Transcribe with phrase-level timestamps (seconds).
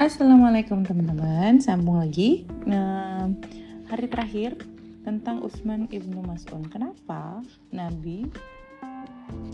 [0.00, 2.48] Assalamualaikum teman-teman, sambung lagi.
[2.64, 3.28] Nah,
[3.84, 4.56] hari terakhir
[5.04, 6.64] tentang Utsman ibnu Mas'un.
[6.72, 8.24] Kenapa Nabi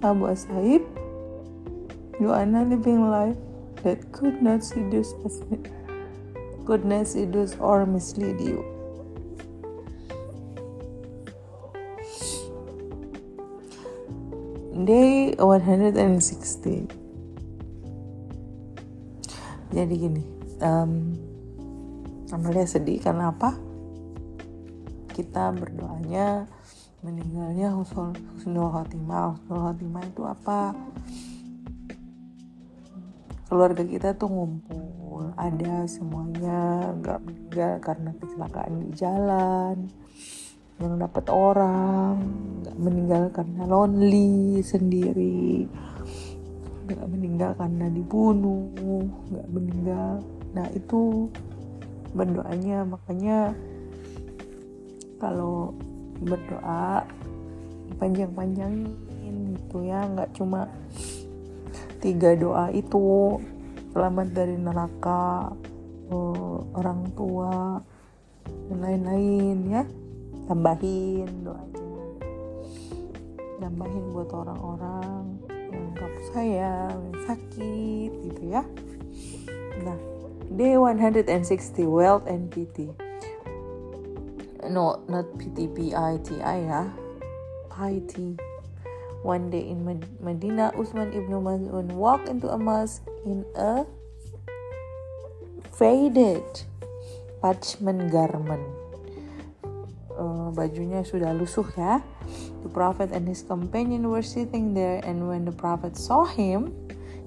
[0.03, 0.83] Abu Sahib.
[2.19, 3.37] You are not living life
[3.85, 5.39] that could not seduce us,
[6.65, 8.76] could not seduce or mislead you.
[14.87, 15.99] Day 160
[19.75, 20.23] Jadi gini
[20.63, 21.11] um,
[22.31, 23.51] Amalia sedih karena apa?
[25.11, 26.47] Kita berdoanya
[27.03, 30.71] meninggalnya husnul, husnul khotimah Husnul khotimah itu apa?
[33.51, 39.91] Keluarga kita tuh ngumpul Ada semuanya Gak meninggal karena kecelakaan di jalan
[40.77, 42.21] yang dapat orang
[42.61, 45.65] nggak meninggal karena lonely sendiri.
[46.85, 48.69] Nggak meninggal karena dibunuh
[49.33, 50.21] nggak meninggal.
[50.53, 51.33] Nah itu
[52.13, 52.85] berdoanya.
[52.85, 53.57] Makanya
[55.17, 55.73] kalau
[56.21, 57.01] berdoa
[57.97, 60.05] panjang-panjangin gitu ya.
[60.05, 60.69] Nggak cuma
[61.97, 63.41] tiga doa itu
[63.97, 65.49] selamat dari neraka
[66.13, 67.81] eh, orang tua
[68.69, 69.83] dan lain-lain ya
[70.47, 71.85] tambahin doanya.
[73.59, 78.63] Tambahin buat orang-orang yang kamu sayang yang sakit gitu ya.
[79.83, 79.99] Nah
[80.55, 81.27] day 160
[81.91, 82.87] wealth and pity
[84.71, 86.87] no not pity p i t i ya.
[87.67, 88.33] Piety
[89.21, 89.85] one day in
[90.17, 93.85] Medina Utsman ibnu Maz'un walked into a mosque in a
[95.75, 96.41] faded
[97.37, 98.86] parchment garment
[100.17, 102.01] uh, bajunya sudah lusuh ya.
[102.65, 106.73] The prophet and his companion were sitting there and when the prophet saw him,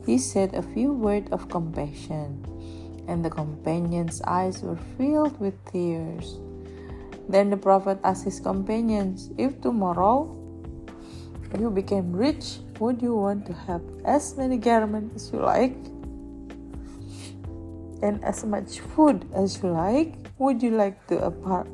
[0.05, 2.43] he said a few words of compassion.
[3.09, 6.39] And the companion's eyes were filled with tears.
[7.31, 10.31] Then the prophet asked his companions, If tomorrow
[11.59, 15.79] you became rich, would you want to have as many garments as you like?
[18.03, 20.15] And as much food as you like?
[20.39, 21.69] Would you like to apart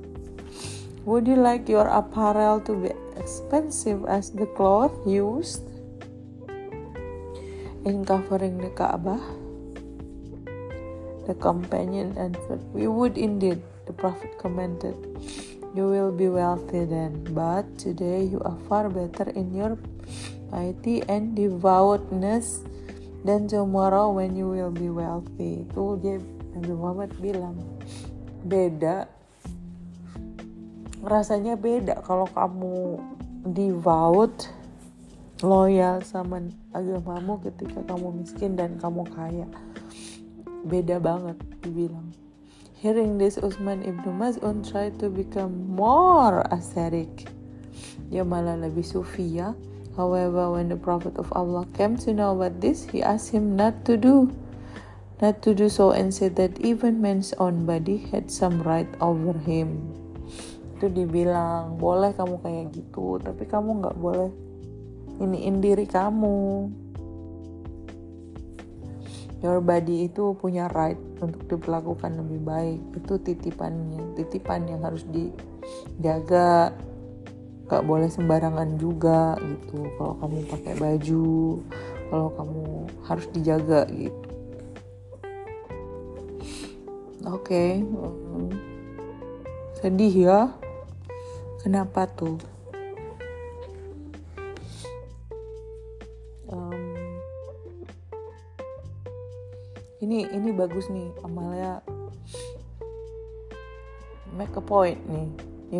[1.06, 5.62] would you like your apparel to be expensive as the cloth used
[7.86, 9.22] in covering the Kaaba?
[11.30, 13.62] The companion answered, We would indeed.
[13.86, 14.98] The Prophet commented,
[15.78, 19.78] You will be wealthy then, but today you are far better in your
[20.50, 22.66] piety and devoutness
[23.22, 25.62] than tomorrow when you will be wealthy.
[25.70, 26.18] Itu dia
[26.54, 27.58] Nabi Muhammad bilang,
[28.46, 29.15] beda
[31.04, 33.00] rasanya beda kalau kamu
[33.44, 34.48] devout
[35.44, 36.40] loyal sama
[36.72, 39.48] agamamu ketika kamu miskin dan kamu kaya.
[40.64, 42.10] Beda banget dibilang.
[42.80, 47.28] Hearing this Utsman ibnu Maz'un try to become more ascetic.
[48.08, 49.52] Dia malah lebih sufi ya.
[49.96, 53.88] However when the prophet of Allah came to know about this he asked him not
[53.88, 54.28] to do
[55.24, 59.32] not to do so and said that even man's own body had some right over
[59.32, 59.96] him
[60.76, 64.28] itu dibilang boleh kamu kayak gitu tapi kamu nggak boleh
[65.20, 66.68] iniin diri kamu.
[69.44, 72.80] Your body itu punya right untuk diperlakukan lebih baik.
[72.96, 76.72] Itu titipannya titipan yang harus dijaga.
[77.66, 79.86] Gak boleh sembarangan juga gitu.
[79.98, 81.60] Kalau kamu pakai baju
[82.06, 82.64] kalau kamu
[83.10, 84.22] harus dijaga gitu.
[87.26, 87.70] Oke okay.
[89.82, 90.40] sedih ya
[91.66, 92.38] kenapa tuh?
[99.98, 101.82] Ini ini bagus nih Amalia.
[104.38, 105.26] Make a point nih.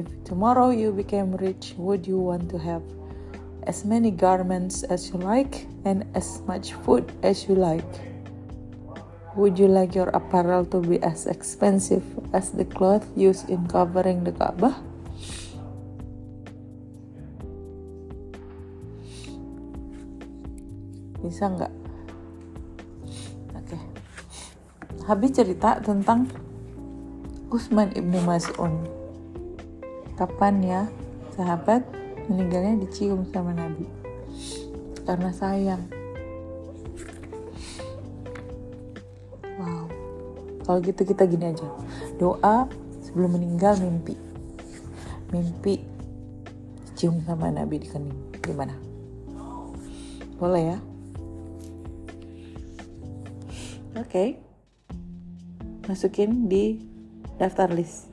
[0.03, 2.83] If tomorrow you became rich would you want to have
[3.71, 7.87] as many garments as you like and as much food as you like?
[9.39, 12.03] Would you like your apparel to be as expensive
[12.35, 14.96] as the cloth used in covering the Kaabah
[21.27, 21.87] bisa nggak
[25.07, 26.27] habis cerita tentang
[27.47, 28.75] Usman ibnu Mas'un.
[30.19, 30.83] Kapan ya
[31.39, 31.87] sahabat
[32.27, 33.87] meninggalnya dicium sama Nabi?
[35.07, 35.87] Karena sayang.
[39.63, 39.87] Wow.
[40.67, 41.71] Kalau gitu kita gini aja.
[42.19, 42.67] Doa
[43.07, 44.19] sebelum meninggal mimpi.
[45.31, 45.87] Mimpi
[46.99, 48.43] cium sama Nabi di kening.
[48.43, 48.75] Gimana?
[50.43, 50.79] Boleh ya?
[53.97, 54.09] Oke.
[54.09, 54.31] Okay
[55.87, 56.83] masukin di
[57.39, 58.11] daftar list.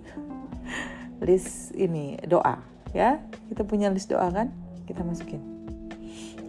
[1.26, 2.62] List ini doa
[2.94, 3.18] ya.
[3.50, 4.54] Kita punya list doa kan?
[4.86, 5.42] Kita masukin.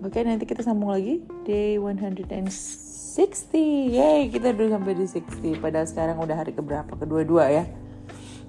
[0.04, 1.24] Oke nanti kita sambung lagi.
[1.48, 6.98] Day 160 yay kita dulu sampai di 60 padahal sekarang udah hari keberapa?
[6.98, 7.64] Kedua-dua ya.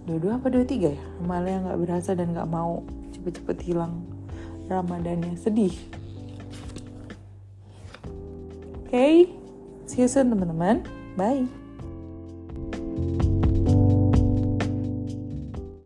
[0.05, 1.03] Dua-dua apa dua-tiga ya?
[1.23, 2.81] Malah nggak berasa dan nggak mau
[3.13, 4.01] cepet-cepet hilang
[4.65, 5.37] Ramadannya.
[5.37, 5.73] Sedih.
[8.81, 8.89] Oke.
[8.89, 9.44] okay.
[9.95, 10.83] See you soon teman-teman.
[11.15, 11.64] Bye